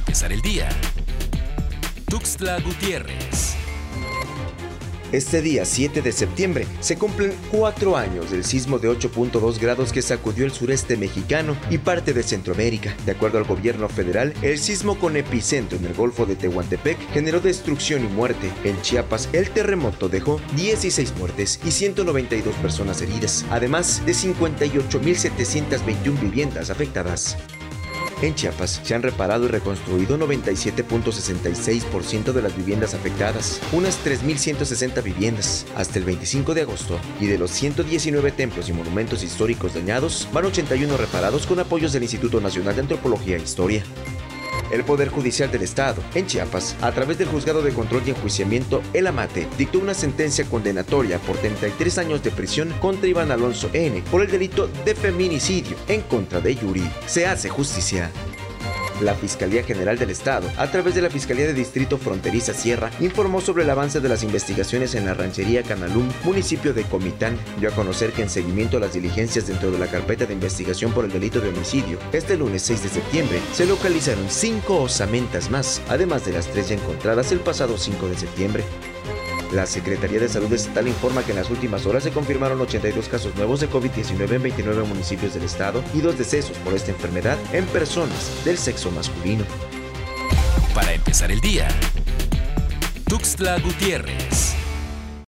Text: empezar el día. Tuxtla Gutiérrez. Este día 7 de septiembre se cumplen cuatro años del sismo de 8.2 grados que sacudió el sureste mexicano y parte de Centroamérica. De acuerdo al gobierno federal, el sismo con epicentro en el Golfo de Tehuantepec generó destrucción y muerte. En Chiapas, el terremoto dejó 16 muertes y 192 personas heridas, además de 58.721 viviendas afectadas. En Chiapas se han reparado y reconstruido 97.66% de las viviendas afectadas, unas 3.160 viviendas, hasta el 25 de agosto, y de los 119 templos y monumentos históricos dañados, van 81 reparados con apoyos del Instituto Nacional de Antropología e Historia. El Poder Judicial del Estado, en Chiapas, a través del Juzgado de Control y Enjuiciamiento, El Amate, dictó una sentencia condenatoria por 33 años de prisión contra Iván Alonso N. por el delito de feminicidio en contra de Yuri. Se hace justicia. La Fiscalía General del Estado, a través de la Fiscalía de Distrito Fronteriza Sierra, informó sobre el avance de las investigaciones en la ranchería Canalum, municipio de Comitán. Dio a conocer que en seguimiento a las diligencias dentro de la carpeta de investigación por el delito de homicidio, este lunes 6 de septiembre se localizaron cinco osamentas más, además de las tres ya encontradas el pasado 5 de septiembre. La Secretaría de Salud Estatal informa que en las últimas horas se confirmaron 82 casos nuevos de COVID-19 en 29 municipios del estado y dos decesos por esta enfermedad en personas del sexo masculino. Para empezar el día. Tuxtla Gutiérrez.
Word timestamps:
empezar 0.00 0.32
el 0.32 0.40
día. 0.40 0.68
Tuxtla 2.08 2.58
Gutiérrez. 2.60 3.56
Este 5.12 5.42
día 5.42 5.64
7 5.64 6.02
de 6.02 6.12
septiembre 6.12 6.68
se 6.78 6.96
cumplen 6.96 7.32
cuatro 7.50 7.96
años 7.96 8.30
del 8.30 8.44
sismo 8.44 8.78
de 8.78 8.88
8.2 8.88 9.58
grados 9.58 9.92
que 9.92 10.02
sacudió 10.02 10.46
el 10.46 10.52
sureste 10.52 10.96
mexicano 10.96 11.56
y 11.68 11.78
parte 11.78 12.14
de 12.14 12.22
Centroamérica. 12.22 12.94
De 13.04 13.12
acuerdo 13.12 13.38
al 13.38 13.44
gobierno 13.44 13.88
federal, 13.88 14.32
el 14.40 14.58
sismo 14.58 14.98
con 14.98 15.16
epicentro 15.16 15.76
en 15.76 15.84
el 15.84 15.94
Golfo 15.94 16.26
de 16.26 16.36
Tehuantepec 16.36 16.96
generó 17.12 17.40
destrucción 17.40 18.04
y 18.04 18.08
muerte. 18.08 18.52
En 18.64 18.80
Chiapas, 18.82 19.28
el 19.32 19.50
terremoto 19.50 20.08
dejó 20.08 20.40
16 20.56 21.14
muertes 21.18 21.60
y 21.64 21.72
192 21.72 22.54
personas 22.56 23.02
heridas, 23.02 23.44
además 23.50 24.02
de 24.06 24.12
58.721 24.12 26.20
viviendas 26.20 26.70
afectadas. 26.70 27.36
En 28.22 28.34
Chiapas 28.34 28.80
se 28.82 28.94
han 28.94 29.02
reparado 29.02 29.46
y 29.46 29.48
reconstruido 29.48 30.18
97.66% 30.18 32.32
de 32.32 32.42
las 32.42 32.54
viviendas 32.54 32.92
afectadas, 32.92 33.62
unas 33.72 33.98
3.160 34.04 35.02
viviendas, 35.02 35.64
hasta 35.74 35.98
el 35.98 36.04
25 36.04 36.52
de 36.52 36.60
agosto, 36.62 36.98
y 37.18 37.26
de 37.26 37.38
los 37.38 37.50
119 37.50 38.30
templos 38.32 38.68
y 38.68 38.74
monumentos 38.74 39.22
históricos 39.22 39.72
dañados, 39.72 40.28
van 40.34 40.44
81 40.44 40.98
reparados 40.98 41.46
con 41.46 41.60
apoyos 41.60 41.94
del 41.94 42.02
Instituto 42.02 42.42
Nacional 42.42 42.74
de 42.74 42.82
Antropología 42.82 43.36
e 43.36 43.42
Historia. 43.42 43.82
El 44.70 44.84
Poder 44.84 45.08
Judicial 45.08 45.50
del 45.50 45.62
Estado, 45.62 46.02
en 46.14 46.26
Chiapas, 46.26 46.76
a 46.80 46.92
través 46.92 47.18
del 47.18 47.28
Juzgado 47.28 47.62
de 47.62 47.72
Control 47.72 48.02
y 48.06 48.10
Enjuiciamiento, 48.10 48.82
El 48.92 49.06
Amate, 49.06 49.48
dictó 49.58 49.78
una 49.78 49.94
sentencia 49.94 50.44
condenatoria 50.44 51.18
por 51.18 51.36
33 51.36 51.98
años 51.98 52.22
de 52.22 52.30
prisión 52.30 52.72
contra 52.80 53.08
Iván 53.08 53.30
Alonso 53.30 53.70
N. 53.72 54.02
por 54.10 54.22
el 54.22 54.30
delito 54.30 54.68
de 54.84 54.94
feminicidio 54.94 55.76
en 55.88 56.02
contra 56.02 56.40
de 56.40 56.54
Yuri. 56.54 56.90
Se 57.06 57.26
hace 57.26 57.48
justicia. 57.48 58.10
La 59.00 59.14
Fiscalía 59.14 59.62
General 59.62 59.98
del 59.98 60.10
Estado, 60.10 60.48
a 60.56 60.70
través 60.70 60.94
de 60.94 61.02
la 61.02 61.10
Fiscalía 61.10 61.46
de 61.46 61.54
Distrito 61.54 61.98
Fronteriza 61.98 62.54
Sierra, 62.54 62.90
informó 63.00 63.40
sobre 63.40 63.64
el 63.64 63.70
avance 63.70 64.00
de 64.00 64.08
las 64.08 64.22
investigaciones 64.22 64.94
en 64.94 65.06
la 65.06 65.14
ranchería 65.14 65.62
Canalum, 65.62 66.08
municipio 66.24 66.74
de 66.74 66.84
Comitán. 66.84 67.38
Dio 67.58 67.70
a 67.70 67.72
conocer 67.72 68.12
que 68.12 68.22
en 68.22 68.30
seguimiento 68.30 68.76
a 68.76 68.80
las 68.80 68.92
diligencias 68.92 69.46
dentro 69.46 69.70
de 69.70 69.78
la 69.78 69.86
carpeta 69.86 70.26
de 70.26 70.34
investigación 70.34 70.92
por 70.92 71.04
el 71.04 71.12
delito 71.12 71.40
de 71.40 71.48
homicidio, 71.48 71.98
este 72.12 72.36
lunes 72.36 72.62
6 72.62 72.82
de 72.82 72.88
septiembre 72.88 73.40
se 73.52 73.66
localizaron 73.66 74.26
cinco 74.28 74.82
osamentas 74.82 75.50
más, 75.50 75.80
además 75.88 76.24
de 76.24 76.32
las 76.32 76.46
tres 76.46 76.68
ya 76.68 76.74
encontradas 76.74 77.32
el 77.32 77.40
pasado 77.40 77.78
5 77.78 78.08
de 78.08 78.16
septiembre. 78.16 78.64
La 79.52 79.66
Secretaría 79.66 80.20
de 80.20 80.28
Salud 80.28 80.52
Estatal 80.52 80.86
informa 80.86 81.24
que 81.24 81.32
en 81.32 81.38
las 81.38 81.50
últimas 81.50 81.84
horas 81.84 82.04
se 82.04 82.12
confirmaron 82.12 82.60
82 82.60 83.08
casos 83.08 83.34
nuevos 83.34 83.58
de 83.58 83.68
COVID-19 83.68 84.32
en 84.34 84.42
29 84.42 84.82
municipios 84.84 85.34
del 85.34 85.42
estado 85.42 85.82
y 85.92 86.00
dos 86.00 86.16
decesos 86.16 86.56
por 86.58 86.72
esta 86.72 86.92
enfermedad 86.92 87.36
en 87.52 87.66
personas 87.66 88.44
del 88.44 88.58
sexo 88.58 88.92
masculino. 88.92 89.44
Para 90.72 90.92
empezar 90.92 91.32
el 91.32 91.40
día. 91.40 91.66
Tuxtla 93.08 93.58
Gutiérrez. 93.58 94.59